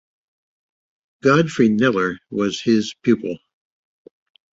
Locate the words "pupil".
3.03-3.37